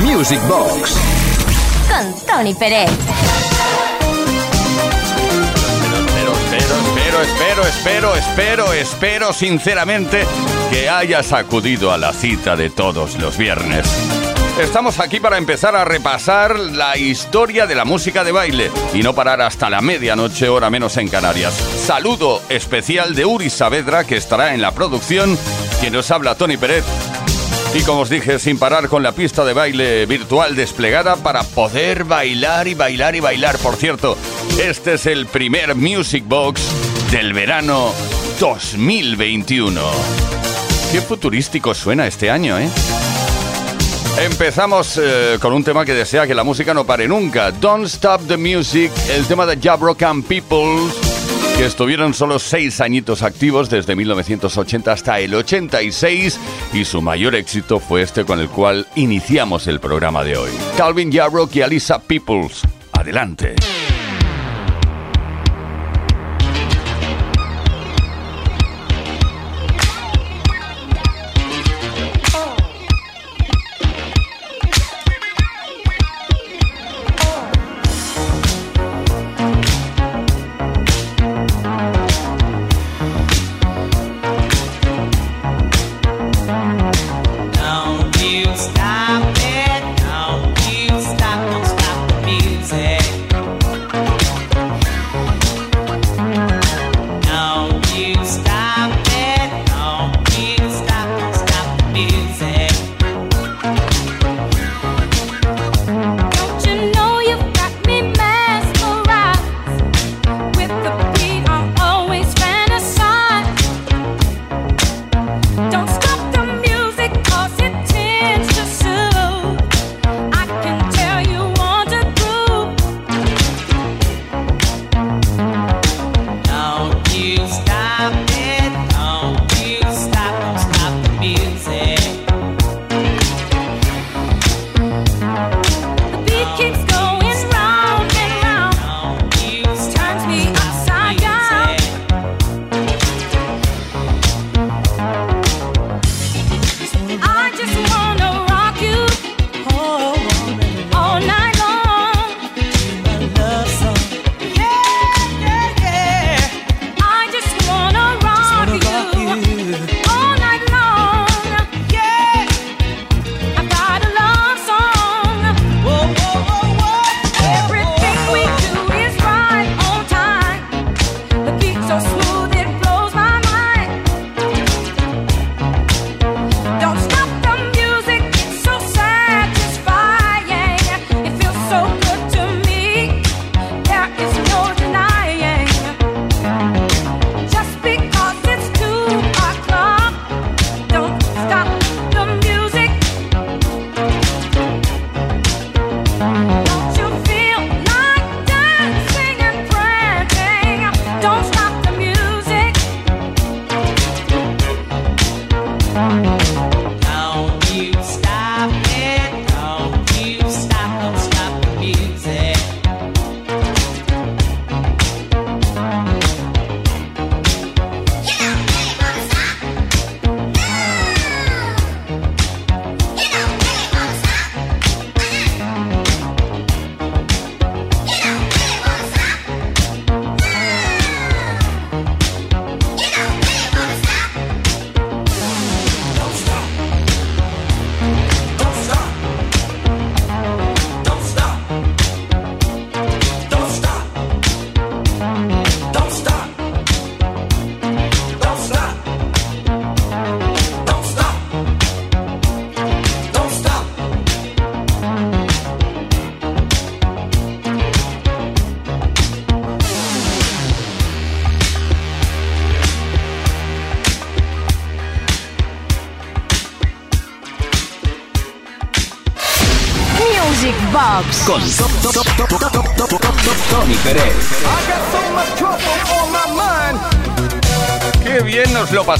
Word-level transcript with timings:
Music 0.00 0.40
Box. 0.48 0.96
Con 1.88 2.26
Tony 2.26 2.54
Pérez. 2.54 2.90
Espero, 6.82 7.22
espero, 7.22 7.62
espero, 7.62 8.16
espero, 8.16 8.72
espero 8.72 9.32
sinceramente 9.32 10.24
que 10.70 10.88
hayas 10.88 11.32
acudido 11.32 11.92
a 11.92 11.98
la 11.98 12.12
cita 12.12 12.56
de 12.56 12.70
todos 12.70 13.16
los 13.16 13.36
viernes. 13.36 13.86
Estamos 14.58 14.98
aquí 14.98 15.20
para 15.20 15.38
empezar 15.38 15.76
a 15.76 15.84
repasar 15.84 16.58
la 16.58 16.96
historia 16.96 17.66
de 17.66 17.74
la 17.74 17.84
música 17.84 18.24
de 18.24 18.32
baile 18.32 18.70
y 18.94 19.02
no 19.02 19.14
parar 19.14 19.40
hasta 19.42 19.70
la 19.70 19.80
medianoche, 19.82 20.48
hora 20.48 20.70
menos 20.70 20.96
en 20.96 21.08
Canarias. 21.08 21.52
Saludo 21.52 22.42
especial 22.48 23.14
de 23.14 23.24
Uri 23.24 23.50
Saavedra, 23.50 24.04
que 24.04 24.16
estará 24.16 24.54
en 24.54 24.62
la 24.62 24.72
producción, 24.72 25.38
quien 25.80 25.92
nos 25.92 26.10
habla 26.10 26.34
Tony 26.34 26.56
Pérez. 26.56 26.84
Y 27.74 27.82
como 27.84 28.00
os 28.02 28.10
dije, 28.10 28.38
sin 28.38 28.58
parar 28.58 28.88
con 28.88 29.02
la 29.02 29.12
pista 29.12 29.44
de 29.44 29.54
baile 29.54 30.04
virtual 30.04 30.54
desplegada 30.54 31.16
para 31.16 31.42
poder 31.42 32.04
bailar 32.04 32.68
y 32.68 32.74
bailar 32.74 33.16
y 33.16 33.20
bailar. 33.20 33.56
Por 33.58 33.76
cierto, 33.76 34.18
este 34.62 34.94
es 34.94 35.06
el 35.06 35.26
primer 35.26 35.74
Music 35.74 36.24
Box 36.26 36.60
del 37.10 37.32
verano 37.32 37.92
2021. 38.38 39.80
Qué 40.92 41.00
futurístico 41.00 41.72
suena 41.72 42.06
este 42.06 42.30
año, 42.30 42.58
¿eh? 42.58 42.68
Empezamos 44.18 45.00
eh, 45.02 45.38
con 45.40 45.54
un 45.54 45.64
tema 45.64 45.86
que 45.86 45.94
desea 45.94 46.26
que 46.26 46.34
la 46.34 46.44
música 46.44 46.74
no 46.74 46.84
pare 46.84 47.08
nunca. 47.08 47.50
Don't 47.52 47.86
Stop 47.86 48.26
the 48.28 48.36
Music, 48.36 48.92
el 49.08 49.24
tema 49.26 49.46
de 49.46 49.58
Jabroken 49.58 50.22
People, 50.22 50.92
que 51.56 51.66
estuvieron 51.66 52.14
solo 52.14 52.38
seis 52.38 52.80
añitos 52.80 53.22
activos 53.22 53.70
desde 53.70 53.94
1980 53.96 54.92
hasta 54.92 55.20
el 55.20 55.34
86 55.34 56.38
y 56.72 56.84
su 56.84 57.02
mayor 57.02 57.34
éxito 57.34 57.78
fue 57.78 58.02
este 58.02 58.24
con 58.24 58.40
el 58.40 58.48
cual 58.48 58.86
iniciamos 58.96 59.66
el 59.66 59.80
programa 59.80 60.24
de 60.24 60.36
hoy. 60.36 60.50
Calvin 60.76 61.12
Jabrock 61.12 61.54
y 61.56 61.62
Alisa 61.62 62.00
Peoples. 62.00 62.62
Adelante. 62.92 63.54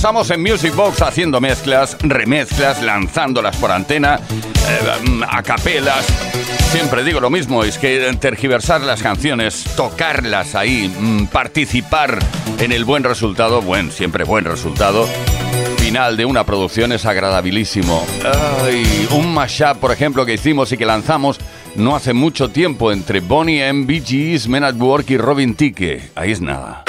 Pasamos 0.02 0.32
en 0.32 0.42
Music 0.42 0.74
Box 0.74 1.00
haciendo 1.00 1.40
mezclas, 1.40 1.96
remezclas, 2.00 2.82
lanzándolas 2.82 3.56
por 3.58 3.70
antena, 3.70 4.18
eh, 4.18 5.20
a 5.28 5.44
capelas. 5.44 6.04
Siempre 6.72 7.04
digo 7.04 7.20
lo 7.20 7.30
mismo, 7.30 7.62
es 7.62 7.78
que 7.78 8.12
tergiversar 8.18 8.80
las 8.80 9.00
canciones, 9.00 9.62
tocarlas 9.76 10.56
ahí, 10.56 10.88
mm, 10.88 11.26
participar 11.26 12.18
en 12.58 12.72
el 12.72 12.84
buen 12.84 13.04
resultado, 13.04 13.62
buen, 13.62 13.92
siempre 13.92 14.24
buen 14.24 14.44
resultado, 14.44 15.06
final 15.78 16.16
de 16.16 16.24
una 16.24 16.42
producción 16.42 16.90
es 16.90 17.06
agradabilísimo. 17.06 18.04
Ay, 18.64 19.06
un 19.12 19.32
mashup, 19.32 19.78
por 19.78 19.92
ejemplo, 19.92 20.26
que 20.26 20.34
hicimos 20.34 20.72
y 20.72 20.76
que 20.76 20.84
lanzamos 20.84 21.38
no 21.76 21.94
hace 21.94 22.12
mucho 22.12 22.48
tiempo 22.48 22.90
entre 22.90 23.20
Bonnie 23.20 23.64
M, 23.68 23.86
Gees, 24.04 24.48
Men 24.48 24.64
at 24.64 24.74
Work 24.74 25.10
y 25.10 25.16
Robin 25.16 25.54
Ticke. 25.54 26.10
Ahí 26.16 26.32
es 26.32 26.40
nada. 26.40 26.82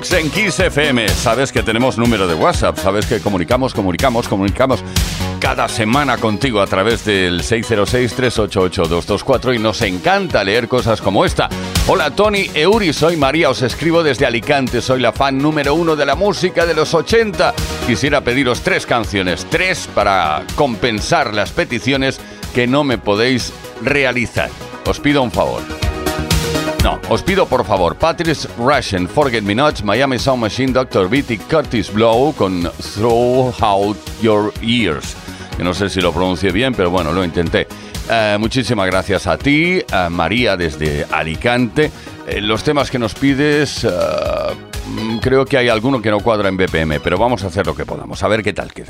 En 0.00 0.30
Kiss 0.30 0.58
FM. 0.58 1.10
Sabes 1.10 1.52
que 1.52 1.62
tenemos 1.62 1.98
número 1.98 2.26
de 2.26 2.34
WhatsApp, 2.34 2.78
sabes 2.78 3.04
que 3.04 3.20
comunicamos, 3.20 3.74
comunicamos, 3.74 4.26
comunicamos. 4.28 4.82
cada 5.38 5.68
semana 5.68 6.16
contigo 6.16 6.62
a 6.62 6.66
través 6.66 7.04
del 7.04 7.42
606-388-224 7.42 9.54
y 9.54 9.58
nos 9.58 9.82
encanta 9.82 10.42
leer 10.42 10.68
cosas 10.68 11.02
como 11.02 11.26
esta. 11.26 11.50
Hola 11.86 12.12
Tony 12.12 12.50
Euri, 12.54 12.94
soy 12.94 13.18
María, 13.18 13.50
os 13.50 13.60
escribo 13.60 14.02
desde 14.02 14.24
Alicante, 14.24 14.80
soy 14.80 15.00
la 15.00 15.12
fan 15.12 15.36
número 15.36 15.74
uno 15.74 15.96
de 15.96 16.06
la 16.06 16.14
música 16.14 16.64
de 16.64 16.72
los 16.72 16.94
80. 16.94 17.52
Quisiera 17.86 18.22
pediros 18.22 18.62
tres 18.62 18.86
canciones, 18.86 19.46
tres 19.50 19.86
para 19.94 20.44
compensar 20.56 21.34
las 21.34 21.50
peticiones 21.50 22.18
que 22.54 22.66
no 22.66 22.84
me 22.84 22.96
podéis 22.96 23.52
realizar. 23.82 24.48
Os 24.86 24.98
pido 24.98 25.22
un 25.22 25.30
favor. 25.30 25.60
No, 26.82 26.98
os 27.10 27.22
pido 27.22 27.46
por 27.46 27.64
favor, 27.66 27.94
Patrice 27.94 28.48
Russian, 28.56 29.06
Forget 29.06 29.42
Me 29.42 29.54
Not, 29.54 29.82
Miami 29.82 30.18
Sound 30.18 30.40
Machine, 30.40 30.72
Dr. 30.72 31.10
Beatty, 31.10 31.36
Curtis 31.36 31.92
Blow 31.92 32.32
con 32.34 32.70
Throw 32.94 33.52
Out 33.60 33.98
Your 34.22 34.52
Ears. 34.62 35.14
Que 35.56 35.62
no 35.62 35.74
sé 35.74 35.90
si 35.90 36.00
lo 36.00 36.10
pronuncie 36.10 36.50
bien, 36.52 36.72
pero 36.72 36.90
bueno, 36.90 37.12
lo 37.12 37.22
intenté. 37.22 37.66
Eh, 38.10 38.36
muchísimas 38.40 38.86
gracias 38.86 39.26
a 39.26 39.36
ti, 39.36 39.82
María 40.08 40.56
desde 40.56 41.04
Alicante. 41.10 41.90
Eh, 42.26 42.40
los 42.40 42.64
temas 42.64 42.90
que 42.90 42.98
nos 42.98 43.12
pides, 43.14 43.84
eh, 43.84 43.90
mm, 44.86 45.18
creo 45.18 45.44
que 45.44 45.58
hay 45.58 45.68
alguno 45.68 46.00
que 46.00 46.10
no 46.10 46.20
cuadra 46.20 46.48
en 46.48 46.56
BPM, 46.56 46.98
pero 47.00 47.18
vamos 47.18 47.44
a 47.44 47.48
hacer 47.48 47.66
lo 47.66 47.74
que 47.74 47.84
podamos, 47.84 48.22
a 48.22 48.28
ver 48.28 48.42
qué 48.42 48.54
tal 48.54 48.72
queda. 48.72 48.88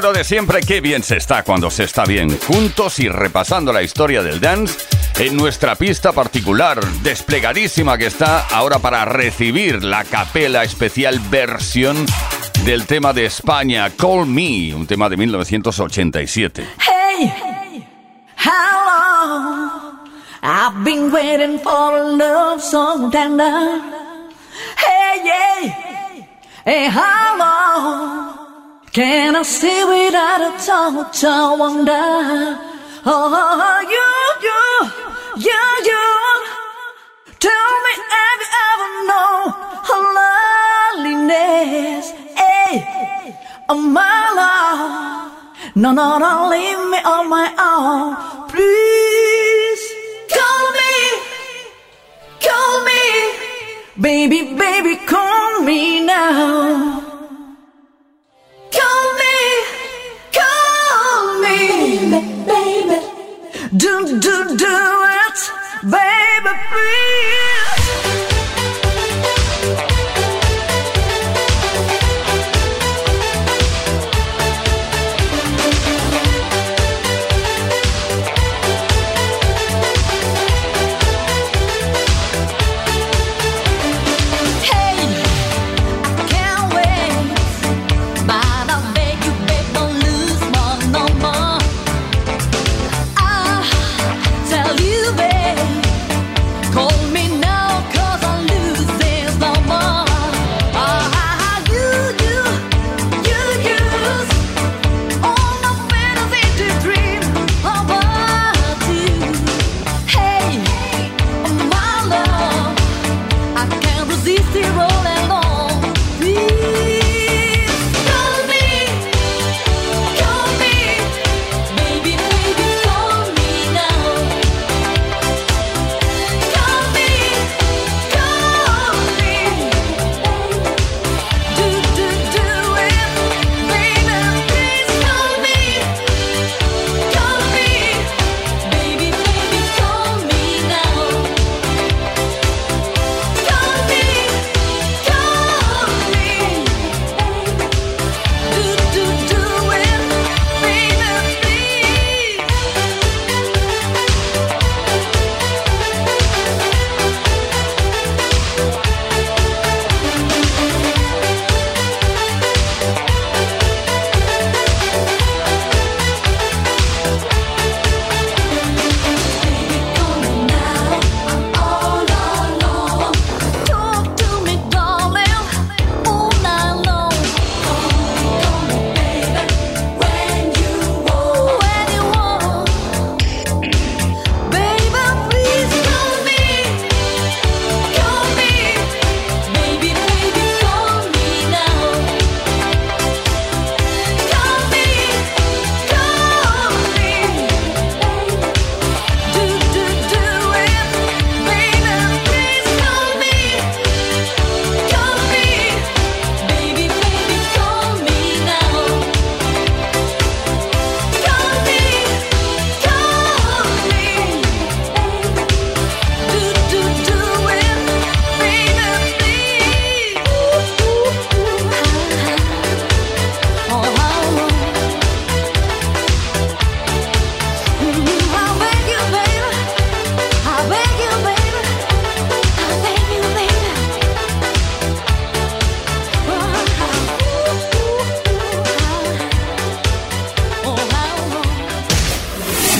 Lo 0.00 0.12
de 0.12 0.24
siempre, 0.24 0.60
qué 0.60 0.80
bien 0.80 1.02
se 1.02 1.16
está 1.16 1.42
cuando 1.42 1.70
se 1.70 1.84
está 1.84 2.04
bien, 2.04 2.38
juntos 2.40 2.98
y 2.98 3.08
repasando 3.08 3.72
la 3.72 3.82
historia 3.82 4.22
del 4.22 4.40
dance 4.40 4.78
en 5.18 5.36
nuestra 5.36 5.74
pista 5.74 6.12
particular, 6.12 6.84
desplegadísima 7.02 7.96
que 7.96 8.06
está 8.06 8.46
ahora 8.48 8.78
para 8.78 9.06
recibir 9.06 9.82
la 9.82 10.04
capela 10.04 10.64
especial 10.64 11.18
versión 11.30 12.04
del 12.64 12.86
tema 12.86 13.14
de 13.14 13.24
España, 13.24 13.90
Call 13.96 14.26
Me, 14.26 14.74
un 14.74 14.86
tema 14.86 15.08
de 15.08 15.16
1987. 15.16 16.66
Hey, 16.78 17.86
how 18.36 18.52
long 18.86 20.10
I've 20.42 20.84
been 20.84 21.10
waiting 21.10 21.58
for 21.60 21.96
a 21.96 22.04
love 22.04 22.60
so 22.60 23.08
tender. 23.10 23.80
Hey, 24.76 25.22
yeah, 25.24 26.26
hey, 26.64 26.88
how 26.90 27.38
long 27.38 27.55
can 28.96 29.36
I 29.36 29.42
stay 29.42 29.84
without 29.84 30.40
a 30.40 30.52
touch? 30.64 31.22
I 31.22 31.54
wonder. 31.54 32.06
Oh, 33.04 33.76
you, 33.94 34.08
you, 34.46 34.62
you, 35.46 35.62
you. 35.90 36.04
Tell 37.46 37.72
me, 37.84 37.92
have 38.14 38.40
you 38.42 38.50
ever 38.70 38.90
known 39.10 39.42
her 39.88 40.02
loneliness? 40.16 42.04
Hey, 42.40 43.36
oh 43.68 43.82
my 43.98 44.18
love. 44.40 45.76
No, 45.76 45.92
no, 45.92 46.18
don't 46.18 46.48
leave 46.48 46.82
me 46.92 46.98
on 47.04 47.28
my 47.28 47.48
own. 47.70 48.48
Please 48.48 49.84
call 50.36 50.62
me, 50.78 50.94
call 52.46 52.74
me, 52.88 53.02
baby, 54.00 54.56
baby, 54.56 54.96
call 55.04 55.60
me 55.60 56.00
now. 56.00 57.15
Do, 63.74 64.20
do, 64.20 64.56
do 64.56 65.04
it, 65.06 65.50
baby, 65.82 66.56
please. 66.70 67.55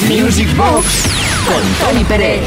Music 0.08 0.56
Box 0.56 1.04
con 1.46 1.88
Tony 1.88 2.04
Pérez. 2.04 2.42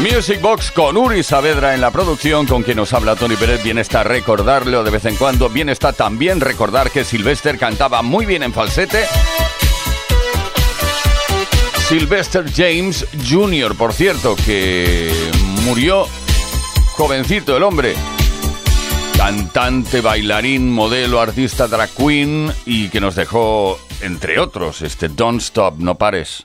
Music 0.00 0.40
Box 0.40 0.70
con 0.70 0.96
Uri 0.96 1.24
Saavedra 1.24 1.74
en 1.74 1.80
la 1.80 1.90
producción, 1.90 2.46
con 2.46 2.62
quien 2.62 2.76
nos 2.76 2.92
habla 2.92 3.16
Tony 3.16 3.34
Pérez. 3.34 3.64
Bien 3.64 3.78
está 3.78 4.04
recordarlo 4.04 4.84
de 4.84 4.90
vez 4.90 5.04
en 5.06 5.16
cuando. 5.16 5.48
Bien 5.48 5.68
está 5.68 5.92
también 5.92 6.40
recordar 6.40 6.92
que 6.92 7.04
Sylvester 7.04 7.58
cantaba 7.58 8.02
muy 8.02 8.26
bien 8.26 8.44
en 8.44 8.52
falsete. 8.52 9.06
Sylvester 11.88 12.44
James 12.54 13.04
Jr., 13.28 13.74
por 13.76 13.92
cierto, 13.92 14.36
que 14.36 15.10
murió 15.64 16.06
jovencito 16.92 17.56
el 17.56 17.64
hombre. 17.64 17.96
Cantante, 19.16 20.00
bailarín, 20.00 20.70
modelo, 20.70 21.20
artista, 21.20 21.66
drag 21.66 21.90
queen 21.90 22.52
y 22.66 22.88
que 22.88 23.00
nos 23.00 23.16
dejó, 23.16 23.80
entre 24.00 24.38
otros, 24.38 24.82
este 24.82 25.08
Don't 25.08 25.40
Stop, 25.40 25.78
no 25.78 25.96
pares. 25.96 26.44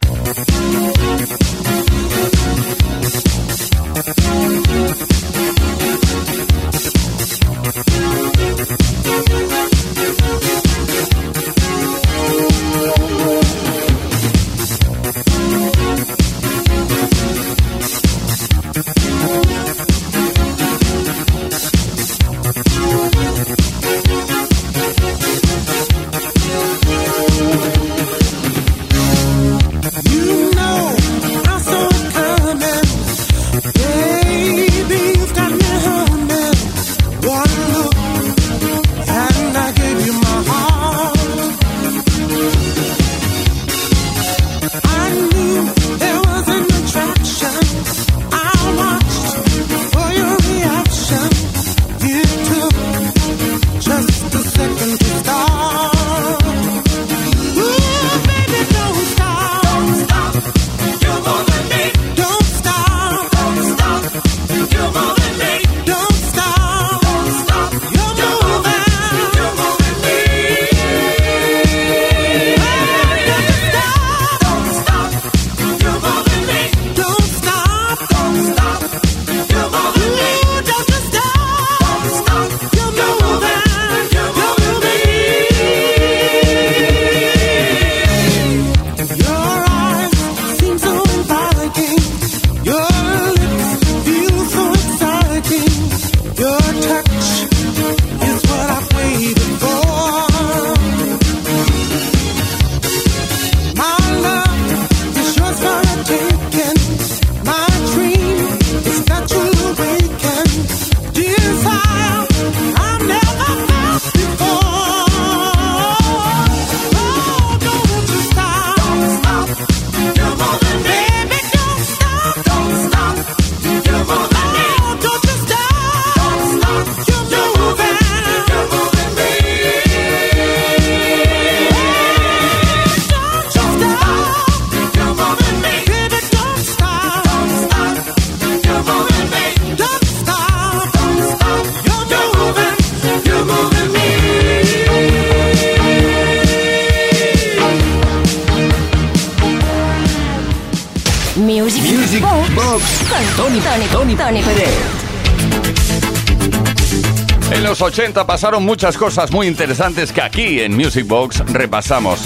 pasaron 158.14 158.64
muchas 158.64 158.98
cosas 158.98 159.32
muy 159.32 159.48
interesantes 159.48 160.12
que 160.12 160.22
aquí 160.22 160.60
en 160.60 160.76
Music 160.76 161.08
Box 161.08 161.40
repasamos 161.48 162.20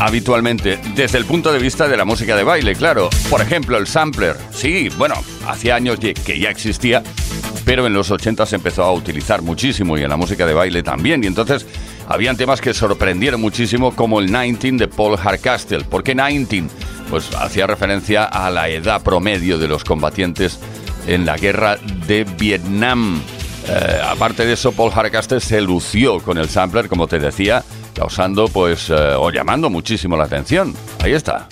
habitualmente 0.00 0.78
desde 0.94 1.16
el 1.16 1.24
punto 1.24 1.52
de 1.52 1.58
vista 1.58 1.88
de 1.88 1.96
la 1.96 2.04
música 2.04 2.36
de 2.36 2.44
baile, 2.44 2.74
claro. 2.74 3.08
Por 3.30 3.40
ejemplo, 3.40 3.78
el 3.78 3.86
sampler. 3.86 4.36
Sí, 4.52 4.90
bueno, 4.98 5.14
hacía 5.46 5.74
años 5.74 5.98
que 5.98 6.38
ya 6.38 6.50
existía, 6.50 7.02
pero 7.64 7.86
en 7.86 7.94
los 7.94 8.10
80 8.10 8.44
se 8.44 8.56
empezó 8.56 8.84
a 8.84 8.92
utilizar 8.92 9.40
muchísimo 9.42 9.96
y 9.96 10.02
en 10.02 10.10
la 10.10 10.16
música 10.16 10.46
de 10.46 10.52
baile 10.52 10.82
también. 10.82 11.24
Y 11.24 11.28
entonces 11.28 11.66
habían 12.08 12.36
temas 12.36 12.60
que 12.60 12.74
sorprendieron 12.74 13.40
muchísimo 13.40 13.96
como 13.96 14.20
el 14.20 14.26
19 14.26 14.78
de 14.78 14.88
Paul 14.88 15.18
Harcastle. 15.18 15.84
¿Por 15.84 16.02
qué 16.02 16.14
19? 16.14 16.68
Pues 17.08 17.34
hacía 17.34 17.66
referencia 17.66 18.24
a 18.24 18.50
la 18.50 18.68
edad 18.68 19.02
promedio 19.02 19.58
de 19.58 19.68
los 19.68 19.82
combatientes 19.82 20.58
en 21.06 21.24
la 21.24 21.36
guerra 21.36 21.78
de 22.06 22.24
Vietnam. 22.24 23.22
Eh, 23.68 24.00
aparte 24.04 24.44
de 24.44 24.54
eso, 24.54 24.72
Paul 24.72 24.90
Hardcastle 24.90 25.40
se 25.40 25.60
lució 25.60 26.20
con 26.20 26.38
el 26.38 26.48
sampler, 26.48 26.88
como 26.88 27.06
te 27.06 27.18
decía, 27.18 27.62
causando 27.94 28.48
pues 28.48 28.90
eh, 28.90 29.14
o 29.16 29.30
llamando 29.30 29.70
muchísimo 29.70 30.16
la 30.16 30.24
atención. 30.24 30.74
Ahí 31.00 31.12
está. 31.12 31.48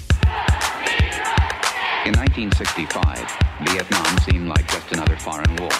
In 2.06 2.12
1965, 2.12 3.26
Vietnam 3.66 4.18
seemed 4.24 4.48
like 4.48 4.66
just 4.72 4.90
another 4.92 5.16
foreign 5.18 5.54
war. 5.56 5.70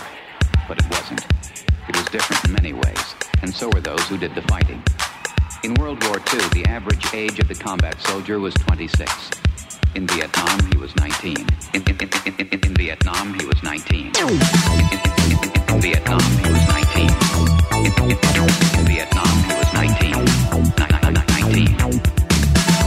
But 0.69 0.79
it 0.79 0.87
wasn't. 0.91 1.27
It 1.89 1.97
was 1.97 2.05
different 2.13 2.45
in 2.45 2.53
many 2.53 2.73
ways, 2.73 3.17
and 3.43 3.53
so 3.53 3.69
were 3.71 3.81
those 3.81 4.07
who 4.09 4.17
did 4.17 4.35
the 4.35 4.43
fighting. 4.43 4.83
In 5.65 5.75
World 5.75 6.03
War 6.05 6.19
II, 6.33 6.41
the 6.53 6.65
average 6.69 7.13
age 7.13 7.41
of 7.41 7.49
the 7.49 7.55
combat 7.55 8.01
soldier 8.01 8.39
was 8.39 8.55
26. 8.55 9.31
In 9.97 10.07
Vietnam, 10.07 10.71
he 10.71 10.79
was 10.79 10.95
19. 10.97 11.37
In, 11.75 11.83
in, 11.83 11.97
in, 11.99 12.09
in, 12.27 12.49
in, 12.53 12.61
in 12.63 12.75
Vietnam, 12.75 13.35
he 13.41 13.47
was 13.47 13.61
19. 13.63 14.13
In, 15.71 15.77
in, 15.77 15.83
in, 15.83 15.87
in, 15.87 15.87
in 15.87 15.87
Vietnam, 15.87 16.21
he 16.21 16.51
was 16.51 16.67
19. 16.67 17.09
In, 18.79 18.87
Vietnam, 18.87 19.35
he 19.47 19.53
was 19.55 19.71
19. 19.73 20.11
Ni- 20.11 20.91
ni- 20.91 21.15
ni- 21.15 21.25
19. 21.55 22.01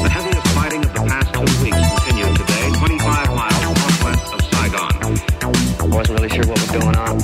The 0.04 0.10
heaviest 0.10 0.48
fighting 0.54 0.84
of 0.84 0.92
the 0.94 1.00
past 1.08 1.34
two 1.34 1.48
weeks 1.64 1.80
continued 2.04 2.36
today, 2.36 2.66
25 2.78 3.36
miles 3.36 3.62
northwest 3.64 4.26
of 4.34 4.42
Saigon. 4.52 4.92
Wasn't 5.92 6.16
really 6.20 6.30
sure 6.30 6.46
what 6.48 6.60
was 6.60 6.72
going 6.72 6.98
on. 6.98 7.20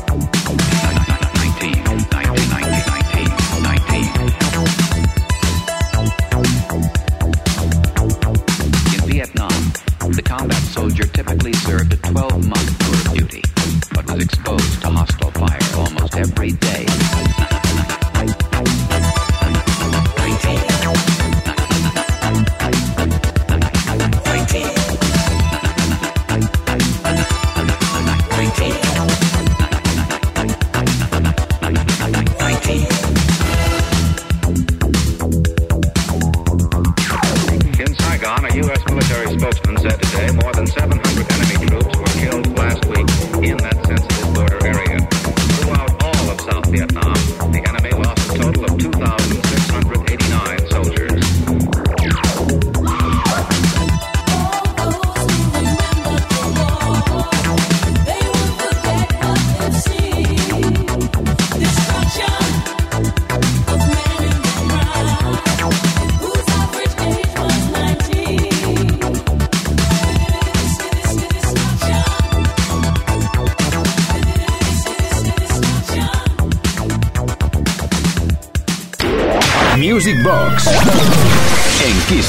19, 1.60 1.84
19, 1.84 2.40
19, 2.50 3.28
19. 3.64 5.20
In 8.96 9.02
Vietnam, 9.10 9.62
the 10.16 10.22
combat 10.24 10.62
soldier 10.64 11.06
typically 11.06 11.54
served 11.54 11.94
a 11.94 11.98
12-month 11.98 12.80
tour 12.80 12.96
of 12.96 13.18
duty, 13.18 13.42
but 13.94 14.06
was 14.12 14.24
exposed 14.24 14.82
to 14.82 14.90
hostile 14.90 15.32
fire 15.32 15.60
almost 15.76 16.16
every 16.16 16.52
day. 16.52 16.86
19. 20.42 20.69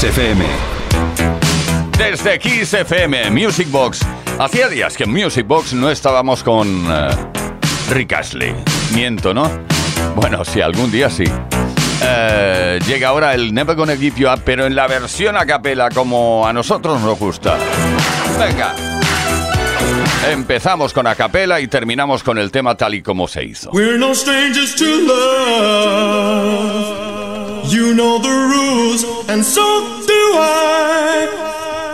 Kiss 0.01 0.17
FM. 0.17 0.43
Desde 1.95 2.39
Kiss 2.39 2.73
FM, 2.73 3.29
Music 3.29 3.69
Box. 3.69 3.99
Hacía 4.39 4.67
días 4.67 4.97
que 4.97 5.03
en 5.03 5.11
Music 5.11 5.45
Box 5.45 5.73
no 5.73 5.91
estábamos 5.91 6.41
con 6.43 6.87
eh, 6.89 7.09
Rick 7.91 8.13
Astley. 8.13 8.55
Miento, 8.95 9.31
¿no? 9.31 9.47
Bueno, 10.15 10.43
sí, 10.43 10.59
algún 10.59 10.89
día 10.89 11.07
sí. 11.11 11.25
Eh, 12.01 12.79
llega 12.87 13.09
ahora 13.09 13.35
el 13.35 13.53
Never 13.53 13.75
Gonna 13.75 13.95
Give 13.95 14.19
You 14.19 14.27
Up, 14.27 14.41
pero 14.43 14.65
en 14.65 14.73
la 14.73 14.87
versión 14.87 15.37
a 15.37 15.45
capela 15.45 15.91
como 15.91 16.47
a 16.47 16.53
nosotros 16.53 16.99
nos 16.99 17.19
gusta. 17.19 17.59
Venga. 18.39 18.73
Empezamos 20.31 20.93
con 20.93 21.05
a 21.05 21.13
capela 21.13 21.61
y 21.61 21.67
terminamos 21.67 22.23
con 22.23 22.39
el 22.39 22.49
tema 22.49 22.73
tal 22.75 22.95
y 22.95 23.03
como 23.03 23.27
se 23.27 23.43
hizo. 23.43 23.69
We're 23.69 23.99
no 23.99 24.15
strangers 24.15 24.75
to 24.77 24.85
love. 25.05 27.00
You 27.71 27.93
know 27.93 28.19
the 28.19 28.27
rules, 28.27 29.05
and 29.29 29.45
so 29.45 29.63
do 30.05 30.21
I. 30.35 31.23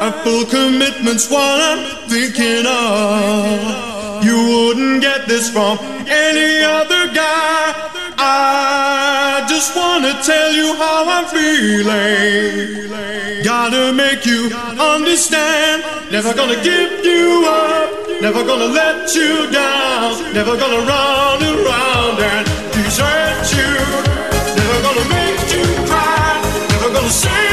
A 0.02 0.12
full 0.24 0.44
commitment's 0.46 1.30
what 1.30 1.62
I'm 1.70 2.10
thinking 2.10 2.66
of. 2.66 4.24
You 4.26 4.38
wouldn't 4.50 5.04
get 5.04 5.28
this 5.28 5.52
from 5.52 5.78
any 6.08 6.63
other 6.63 7.13
guy. 7.13 7.76
I 8.18 9.46
just 9.48 9.76
wanna 9.76 10.20
tell 10.24 10.52
you 10.52 10.74
how 10.78 11.06
I'm 11.16 11.28
feeling. 11.28 12.90
Gotta 13.44 13.94
make 13.94 14.26
you 14.26 14.50
understand. 14.80 15.84
Never 16.12 16.34
gonna 16.34 16.60
give 16.63 17.06
you 17.06 17.46
up. 17.46 18.20
Never 18.20 18.44
gonna 18.44 18.66
let 18.66 19.13
you 19.13 19.46
down. 19.52 20.34
Never 20.34 20.58
gonna 20.58 20.82
run 20.90 21.44
around 21.44 22.20
and 22.20 22.48
desert 22.74 23.46
you. 23.54 24.16
Say 27.10 27.47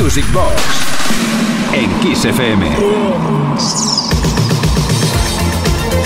Box 0.00 0.62
en 1.74 2.00
Kiss 2.00 2.24
FM. 2.24 2.66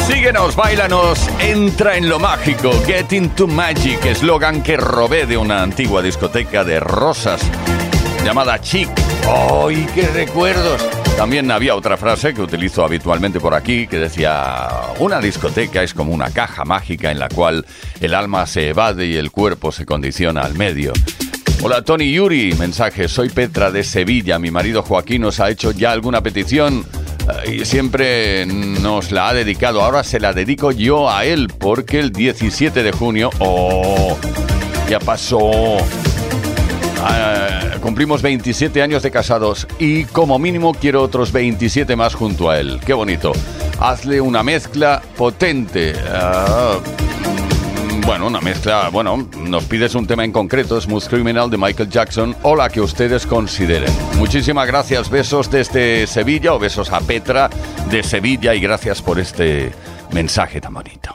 Síguenos, 0.09 0.57
bailanos, 0.57 1.31
entra 1.39 1.97
en 1.97 2.09
lo 2.09 2.19
mágico, 2.19 2.73
Get 2.85 3.13
into 3.13 3.47
Magic, 3.47 4.05
eslogan 4.05 4.65
que 4.65 4.77
robé 4.77 5.27
de 5.27 5.37
una 5.37 5.63
antigua 5.63 6.03
discoteca 6.03 6.65
de 6.65 6.81
rosas 6.81 7.41
llamada 8.25 8.61
Chic. 8.61 8.89
¡Ay, 9.29 9.87
qué 9.95 10.09
recuerdos! 10.09 10.85
También 11.17 11.53
había 11.53 11.77
otra 11.77 11.97
frase 11.97 12.35
que 12.35 12.43
utilizo 12.43 12.85
habitualmente 12.85 13.39
por 13.39 13.55
aquí 13.55 13.87
que 13.87 14.01
decía, 14.01 14.71
una 14.99 15.21
discoteca 15.21 15.85
es 15.85 15.95
como 15.95 16.13
una 16.13 16.31
caja 16.31 16.65
mágica 16.65 17.13
en 17.13 17.21
la 17.21 17.29
cual 17.29 17.65
el 18.01 18.15
alma 18.15 18.45
se 18.47 18.71
evade 18.71 19.07
y 19.07 19.15
el 19.15 19.31
cuerpo 19.31 19.71
se 19.71 19.87
condiciona 19.87 20.41
al 20.41 20.55
medio. 20.55 20.93
Hola 21.63 21.83
Tony 21.83 22.13
Yuri, 22.13 22.53
mensaje, 22.55 23.09
soy 23.09 23.31
Petra 23.31 23.71
de 23.71 23.85
Sevilla, 23.85 24.39
mi 24.39 24.51
marido 24.51 24.83
Joaquín 24.83 25.23
nos 25.23 25.41
ha 25.41 25.49
hecho 25.49 25.71
ya 25.71 25.93
alguna 25.93 26.21
petición 26.23 26.85
eh, 27.47 27.57
y 27.61 27.65
siempre 27.65 28.45
nos 28.45 29.11
la 29.13 29.31
ha 29.31 29.35
dedicado, 29.35 29.83
ahora 29.83 30.05
se 30.05 30.21
la 30.21 30.35
dedico 30.35 30.73
yo 30.73 31.11
a 31.11 31.25
él 31.25 31.49
porque 31.59 32.01
el 32.01 32.13
17 32.13 32.83
de 32.83 32.93
junio, 32.93 33.31
oh, 33.39 34.19
ya 34.91 34.99
pasó, 35.01 35.79
Ah, 37.07 37.77
cumplimos 37.83 38.23
27 38.23 38.81
años 38.81 39.03
de 39.03 39.11
casados 39.11 39.67
y 39.79 40.05
como 40.05 40.39
mínimo 40.39 40.73
quiero 40.73 41.03
otros 41.03 41.33
27 41.33 41.97
más 41.97 42.15
junto 42.15 42.49
a 42.49 42.59
él. 42.59 42.81
Qué 42.87 42.95
bonito. 42.95 43.33
Hazle 43.79 44.23
una 44.23 44.43
mezcla 44.43 45.03
potente. 45.15 45.93
Ah, 46.09 46.79
bueno, 48.07 48.27
una 48.27 48.41
mezcla, 48.41 48.89
bueno, 48.91 49.29
nos 49.39 49.65
pides 49.65 49.95
un 49.95 50.07
tema 50.07 50.25
en 50.25 50.33
concreto, 50.33 50.81
Smooth 50.81 51.07
Criminal 51.09 51.49
de 51.51 51.57
Michael 51.57 51.89
Jackson 51.89 52.37
o 52.43 52.55
la 52.55 52.69
que 52.69 52.81
ustedes 52.81 53.27
consideren. 53.27 53.93
Muchísimas 54.17 54.67
gracias, 54.67 55.09
besos 55.09 55.51
desde 55.51 56.07
Sevilla 56.07 56.55
o 56.55 56.59
besos 56.59 56.91
a 56.93 57.01
Petra 57.01 57.49
de 57.91 58.03
Sevilla 58.03 58.55
y 58.55 58.61
gracias 58.61 59.01
por 59.01 59.19
este 59.19 59.73
mensaje 60.13 60.61
tan 60.61 60.75
bonito. 60.75 61.15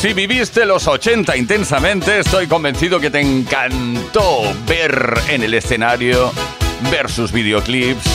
Si 0.00 0.14
viviste 0.14 0.64
los 0.64 0.88
80 0.88 1.36
intensamente, 1.36 2.20
estoy 2.20 2.46
convencido 2.46 2.98
que 2.98 3.10
te 3.10 3.20
encantó 3.20 4.44
ver 4.66 5.12
en 5.28 5.42
el 5.42 5.52
escenario, 5.52 6.32
ver 6.90 7.10
sus 7.10 7.32
videoclips, 7.32 8.06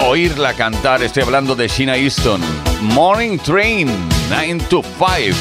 oírla 0.00 0.54
cantar. 0.54 1.00
Estoy 1.00 1.22
hablando 1.22 1.54
de 1.54 1.68
Sheena 1.68 1.96
Easton. 1.96 2.40
Morning 2.80 3.38
Train, 3.38 3.88
9 4.30 4.64
to 4.68 4.82
5. 4.82 5.38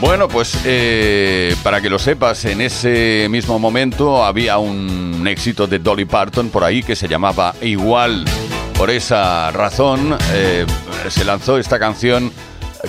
Bueno, 0.00 0.26
pues 0.26 0.58
eh, 0.64 1.54
para 1.62 1.80
que 1.80 1.88
lo 1.88 2.00
sepas, 2.00 2.46
en 2.46 2.60
ese 2.60 3.28
mismo 3.30 3.60
momento 3.60 4.24
había 4.24 4.58
un 4.58 5.24
éxito 5.28 5.68
de 5.68 5.78
Dolly 5.78 6.04
Parton 6.04 6.50
por 6.50 6.64
ahí 6.64 6.82
que 6.82 6.96
se 6.96 7.06
llamaba 7.06 7.54
Igual. 7.62 8.24
Por 8.76 8.90
esa 8.90 9.52
razón 9.52 10.18
eh, 10.32 10.66
se 11.10 11.24
lanzó 11.24 11.58
esta 11.58 11.78
canción 11.78 12.32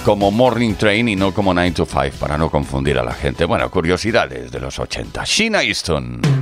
como 0.04 0.32
Morning 0.32 0.74
Train 0.76 1.10
y 1.10 1.16
no 1.16 1.34
como 1.34 1.54
9 1.54 1.72
to 1.72 1.86
5, 1.86 2.18
para 2.20 2.38
no 2.38 2.50
confundir 2.50 2.98
a 2.98 3.04
la 3.04 3.14
gente. 3.14 3.46
Bueno, 3.46 3.70
curiosidades 3.70 4.52
de 4.52 4.60
los 4.60 4.80
80. 4.80 5.24
Sheena 5.26 5.64
Easton. 5.64 6.39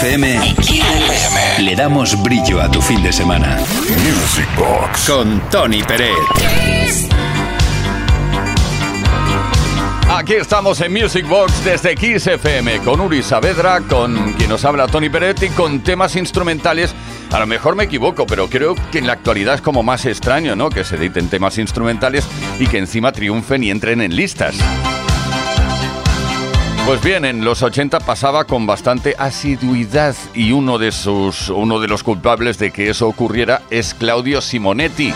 FM 0.00 0.54
le 1.58 1.74
damos 1.74 2.22
brillo 2.22 2.60
a 2.60 2.70
tu 2.70 2.80
fin 2.80 3.02
de 3.02 3.12
semana. 3.12 3.56
Music 3.56 4.46
Box 4.56 5.08
con 5.08 5.40
Tony 5.50 5.82
Peret. 5.82 6.14
Aquí 10.08 10.34
estamos 10.34 10.80
en 10.82 10.92
Music 10.92 11.26
Box 11.26 11.64
desde 11.64 11.96
Kiss 11.96 12.28
FM 12.28 12.78
con 12.80 13.00
Uri 13.00 13.24
Saavedra, 13.24 13.80
con 13.80 14.34
quien 14.34 14.50
nos 14.50 14.64
habla 14.64 14.86
Tony 14.86 15.10
Peretti, 15.10 15.48
con 15.48 15.80
temas 15.80 16.14
instrumentales. 16.14 16.94
A 17.32 17.40
lo 17.40 17.48
mejor 17.48 17.74
me 17.74 17.84
equivoco, 17.84 18.24
pero 18.24 18.48
creo 18.48 18.76
que 18.92 18.98
en 18.98 19.06
la 19.08 19.14
actualidad 19.14 19.54
es 19.56 19.62
como 19.62 19.82
más 19.82 20.06
extraño, 20.06 20.54
¿no? 20.54 20.70
Que 20.70 20.84
se 20.84 20.94
editen 20.94 21.28
temas 21.28 21.58
instrumentales 21.58 22.24
y 22.60 22.68
que 22.68 22.78
encima 22.78 23.10
triunfen 23.10 23.64
y 23.64 23.70
entren 23.70 24.00
en 24.00 24.14
listas. 24.14 24.54
Pues 26.88 27.02
bien, 27.02 27.26
en 27.26 27.44
los 27.44 27.62
80 27.62 28.00
pasaba 28.00 28.44
con 28.44 28.66
bastante 28.66 29.14
asiduidad 29.18 30.16
y 30.32 30.52
uno 30.52 30.78
de 30.78 30.90
sus 30.90 31.50
uno 31.50 31.80
de 31.80 31.86
los 31.86 32.02
culpables 32.02 32.58
de 32.58 32.70
que 32.70 32.88
eso 32.88 33.06
ocurriera 33.06 33.60
es 33.68 33.92
Claudio 33.92 34.40
Simonetti, 34.40 35.12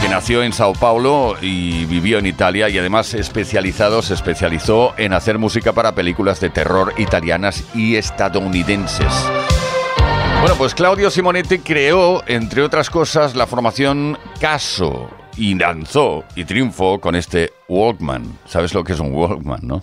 que 0.00 0.08
nació 0.08 0.42
en 0.42 0.54
Sao 0.54 0.72
Paulo 0.72 1.36
y 1.42 1.84
vivió 1.84 2.16
en 2.16 2.24
Italia 2.24 2.70
y 2.70 2.78
además 2.78 3.12
especializado 3.12 4.00
se 4.00 4.14
especializó 4.14 4.94
en 4.96 5.12
hacer 5.12 5.38
música 5.38 5.74
para 5.74 5.94
películas 5.94 6.40
de 6.40 6.48
terror 6.48 6.94
italianas 6.96 7.64
y 7.74 7.96
estadounidenses. 7.96 9.12
Bueno, 10.40 10.56
pues 10.56 10.74
Claudio 10.74 11.10
Simonetti 11.10 11.58
creó, 11.58 12.22
entre 12.26 12.62
otras 12.62 12.88
cosas, 12.88 13.36
la 13.36 13.46
formación 13.46 14.16
Caso 14.40 15.10
y 15.36 15.54
lanzó 15.54 16.24
y 16.34 16.46
triunfó 16.46 16.98
con 16.98 17.14
este 17.14 17.52
Walkman. 17.68 18.38
¿Sabes 18.46 18.72
lo 18.72 18.82
que 18.82 18.94
es 18.94 19.00
un 19.00 19.12
Walkman, 19.12 19.60
no? 19.64 19.82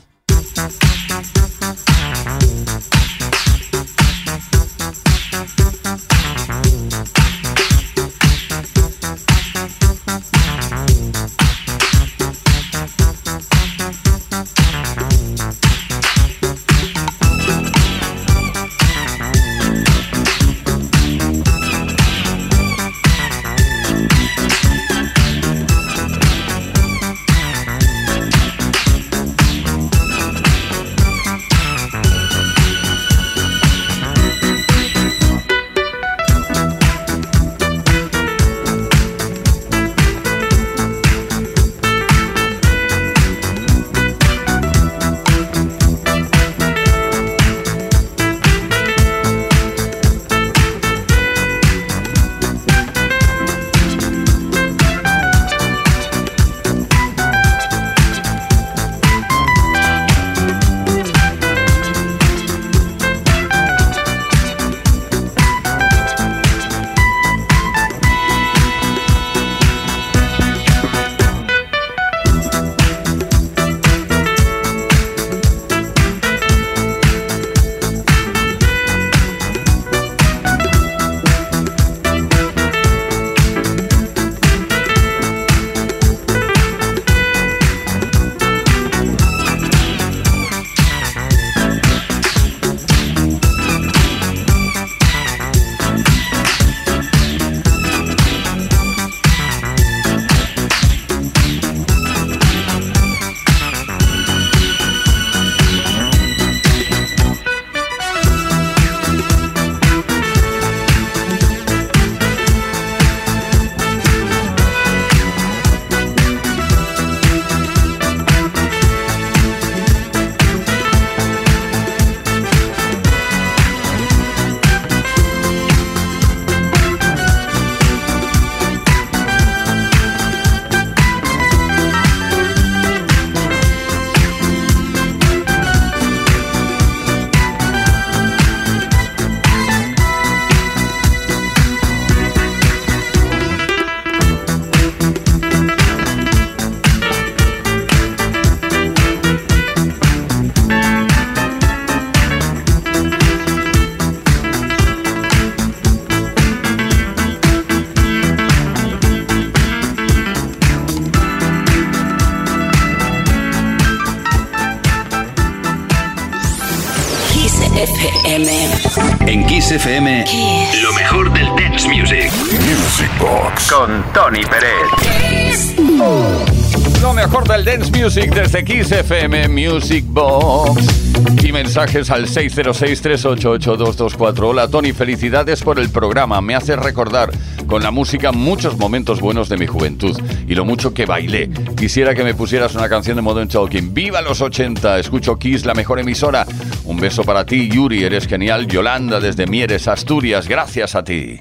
Music 178.05 178.33
desde 178.35 178.83
XFM 178.83 179.47
Music 179.47 180.05
Box. 180.07 181.13
Y 181.43 181.51
mensajes 181.51 182.11
al 182.11 182.27
606-388-224. 182.27 184.43
Hola 184.43 184.67
Tony, 184.67 184.93
felicidades 184.93 185.63
por 185.63 185.79
el 185.79 185.89
programa. 185.89 186.39
Me 186.39 186.53
hace 186.53 186.75
recordar 186.75 187.31
con 187.65 187.81
la 187.81 187.89
música 187.89 188.31
muchos 188.31 188.77
momentos 188.77 189.21
buenos 189.21 189.49
de 189.49 189.57
mi 189.57 189.65
juventud 189.65 190.15
y 190.47 190.53
lo 190.53 190.65
mucho 190.65 190.93
que 190.93 191.07
bailé. 191.07 191.49
Quisiera 191.75 192.13
que 192.13 192.23
me 192.23 192.35
pusieras 192.35 192.75
una 192.75 192.89
canción 192.89 193.15
de 193.15 193.23
Modern 193.23 193.49
Talking. 193.49 193.91
¡Viva 193.91 194.21
los 194.21 194.39
80! 194.39 194.99
Escucho 194.99 195.37
Kiss, 195.37 195.65
la 195.65 195.73
mejor 195.73 195.99
emisora. 195.99 196.45
Un 196.83 196.97
beso 196.97 197.23
para 197.23 197.43
ti, 197.43 197.69
Yuri. 197.69 198.03
Eres 198.03 198.27
genial. 198.27 198.67
Yolanda 198.67 199.19
desde 199.19 199.47
Mieres, 199.47 199.87
Asturias. 199.87 200.47
Gracias 200.47 200.93
a 200.93 201.03
ti. 201.03 201.39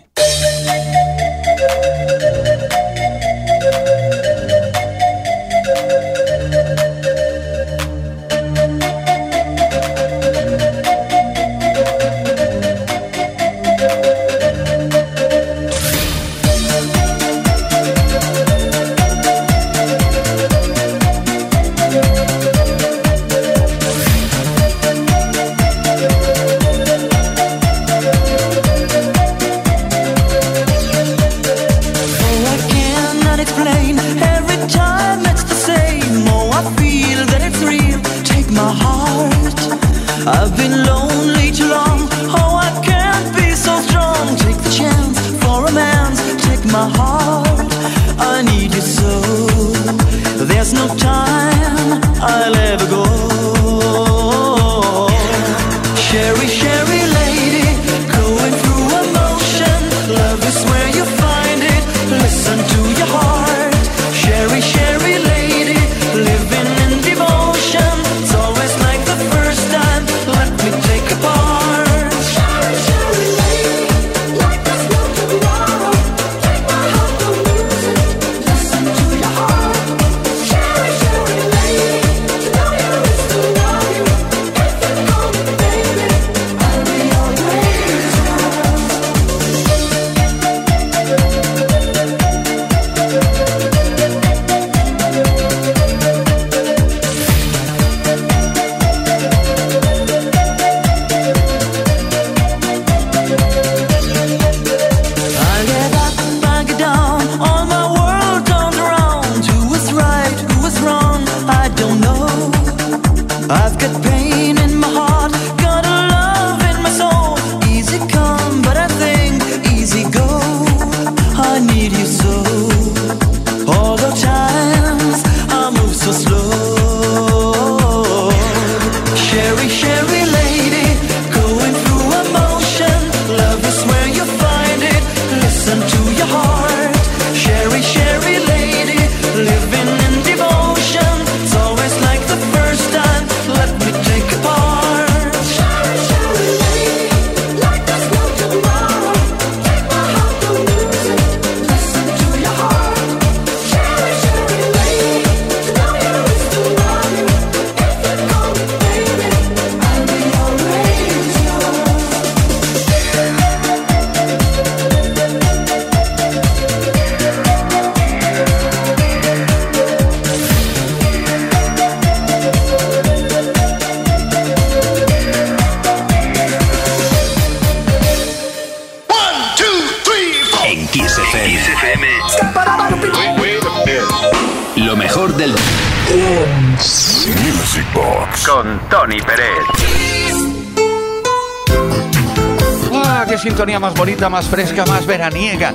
más 193.80 193.94
bonita, 193.94 194.28
más 194.28 194.46
fresca, 194.46 194.84
más 194.84 195.06
veraniega. 195.06 195.72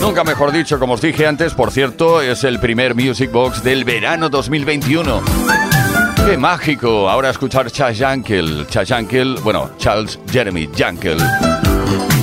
Nunca 0.00 0.24
mejor 0.24 0.50
dicho, 0.50 0.78
como 0.78 0.94
os 0.94 1.00
dije 1.00 1.26
antes, 1.26 1.52
por 1.52 1.70
cierto, 1.70 2.22
es 2.22 2.42
el 2.42 2.58
primer 2.58 2.94
Music 2.94 3.30
Box 3.30 3.62
del 3.62 3.84
verano 3.84 4.30
2021. 4.30 5.22
¡Qué 6.26 6.38
mágico! 6.38 7.10
Ahora 7.10 7.30
escuchar 7.30 7.70
Chas 7.70 7.98
Jankel. 7.98 8.66
Chas 8.68 8.88
Jankel, 8.88 9.36
bueno, 9.42 9.70
Charles 9.78 10.18
Jeremy 10.30 10.70
Jankel. 10.74 11.18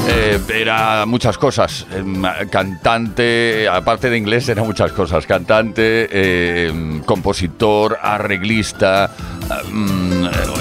Eh, 0.07 0.39
era 0.53 1.05
muchas 1.05 1.37
cosas. 1.37 1.85
Em, 1.95 2.23
cantante, 2.49 3.67
aparte 3.71 4.09
de 4.09 4.17
inglés, 4.17 4.49
era 4.49 4.63
muchas 4.63 4.91
cosas. 4.91 5.25
Cantante, 5.27 6.67
em, 6.67 6.99
compositor, 7.01 7.99
arreglista. 8.01 9.11
Em, 9.69 10.08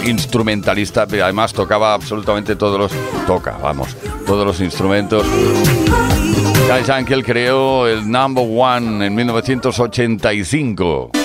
instrumentalista, 0.05 1.03
además 1.03 1.53
tocaba 1.53 1.95
absolutamente 1.95 2.57
todos 2.57 2.79
los... 2.79 2.93
Toca, 3.27 3.57
vamos, 3.62 3.97
todos 4.27 4.47
los 4.47 4.61
instrumentos. 4.61 5.27
Guy 6.69 6.85
Jankel 6.85 7.25
creó 7.25 7.87
el 7.87 8.11
Number 8.11 8.45
One 8.47 9.07
en 9.07 9.14
1985. 9.14 11.18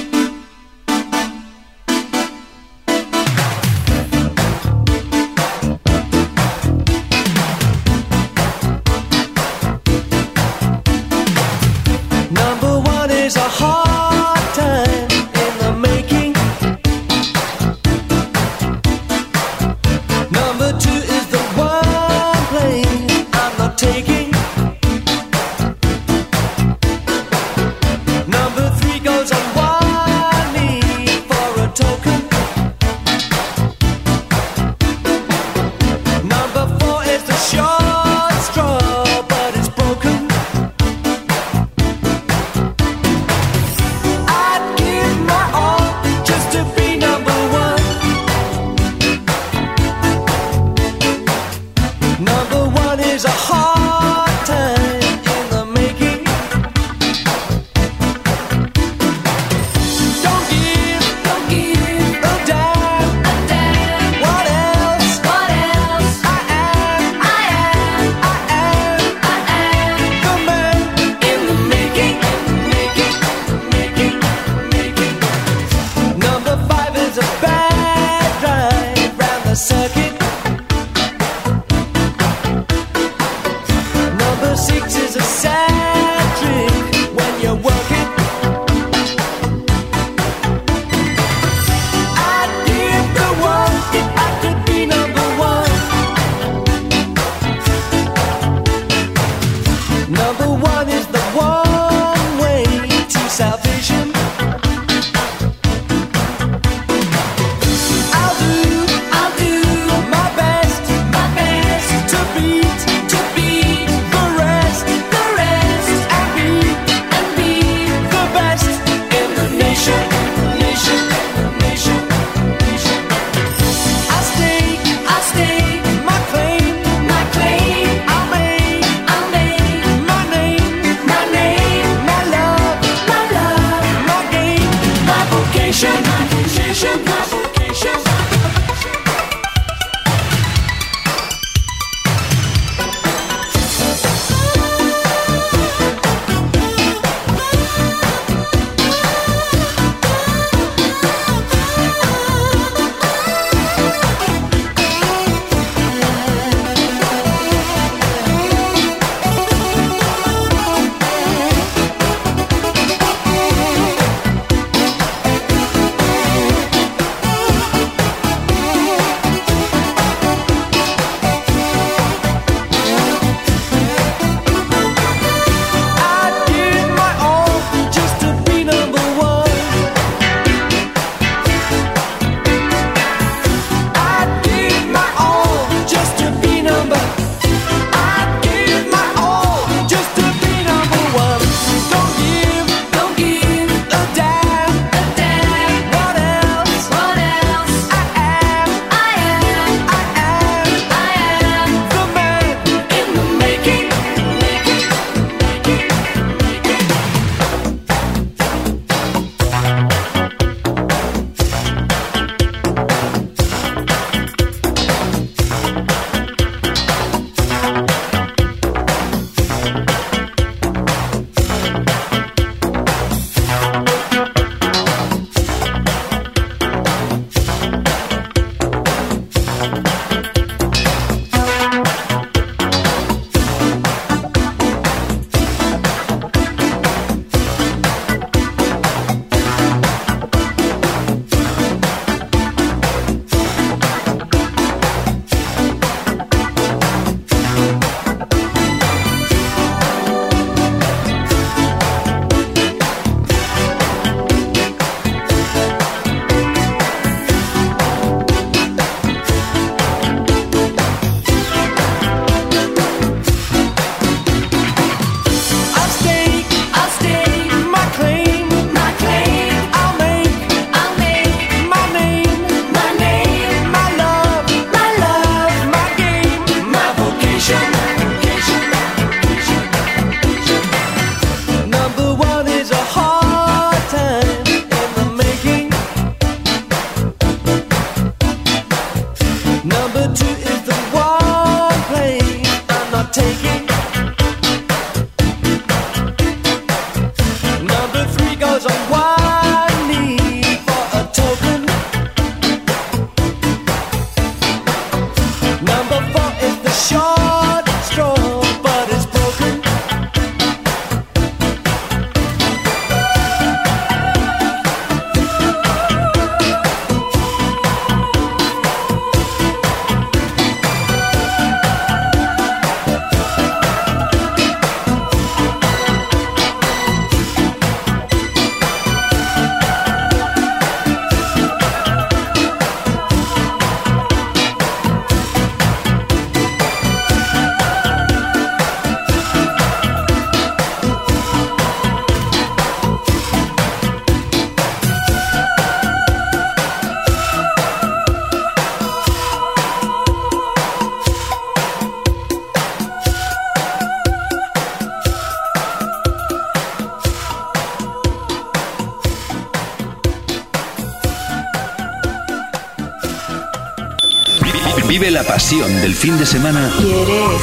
del 365.49 365.93
fin 365.93 366.17
de 366.17 366.25
semana. 366.25 366.71
¿Quieres? 366.77 367.41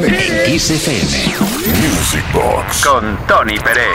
En 0.00 0.52
Kiss 0.52 0.68
Music 0.68 2.24
Box. 2.34 2.84
Con 2.84 3.16
Tony 3.28 3.56
Pérez. 3.60 3.86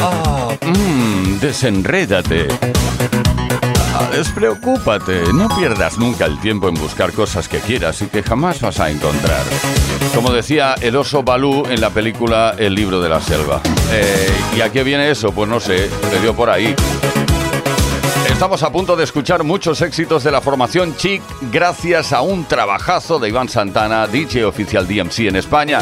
Ah, 0.00 0.50
mmm, 0.60 1.38
desenrédate. 1.40 2.48
Ah, 3.94 4.10
despreocúpate. 4.12 5.32
No 5.32 5.48
pierdas 5.56 5.96
nunca 5.98 6.26
el 6.26 6.38
tiempo 6.40 6.68
en 6.68 6.74
buscar 6.74 7.12
cosas 7.12 7.48
que 7.48 7.58
quieras 7.58 8.02
y 8.02 8.06
que 8.06 8.22
jamás 8.22 8.60
vas 8.60 8.78
a 8.80 8.90
encontrar. 8.90 9.44
Como 10.14 10.30
decía 10.30 10.74
el 10.82 10.94
oso 10.94 11.22
Balú 11.22 11.64
en 11.68 11.80
la 11.80 11.90
película 11.90 12.54
El 12.58 12.74
libro 12.74 13.00
de 13.00 13.08
la 13.08 13.20
selva. 13.20 13.62
Eh, 13.92 14.30
¿Y 14.56 14.60
a 14.60 14.70
qué 14.70 14.84
viene 14.84 15.10
eso? 15.10 15.32
Pues 15.32 15.48
no 15.48 15.58
sé, 15.58 15.88
te 16.10 16.20
dio 16.20 16.34
por 16.36 16.50
ahí. 16.50 16.76
Estamos 18.38 18.62
a 18.62 18.70
punto 18.70 18.94
de 18.94 19.02
escuchar 19.02 19.42
muchos 19.42 19.82
éxitos 19.82 20.22
de 20.22 20.30
la 20.30 20.40
formación 20.40 20.94
Chic 20.94 21.20
gracias 21.50 22.12
a 22.12 22.20
un 22.20 22.44
trabajazo 22.44 23.18
de 23.18 23.30
Iván 23.30 23.48
Santana, 23.48 24.06
DJ 24.06 24.44
oficial 24.44 24.86
DMC 24.86 25.18
en 25.26 25.34
España. 25.34 25.80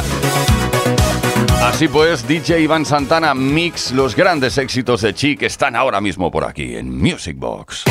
Así 1.62 1.86
pues, 1.86 2.26
DJ 2.26 2.60
Iván 2.60 2.86
Santana 2.86 3.34
Mix, 3.34 3.92
los 3.92 4.16
grandes 4.16 4.56
éxitos 4.56 5.02
de 5.02 5.12
Chic 5.12 5.42
están 5.42 5.76
ahora 5.76 6.00
mismo 6.00 6.30
por 6.30 6.44
aquí 6.44 6.76
en 6.76 6.96
Music 6.96 7.36
Box. 7.38 7.84